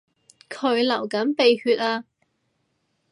[0.49, 2.05] 佢流緊鼻血呀